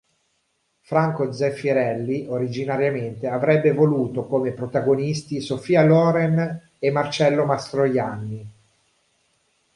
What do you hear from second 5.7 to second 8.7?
Loren e Marcello Mastroianni.